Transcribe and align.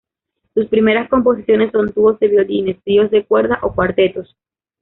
Sus 0.55 0.65
primeras 0.65 1.07
composiciones 1.09 1.71
son 1.71 1.93
dúos 1.95 2.19
de 2.19 2.27
violines, 2.27 2.81
tríos 2.83 3.11
de 3.11 3.23
cuerdas 3.23 3.59
o 3.61 3.71
cuartetos. 3.71 4.35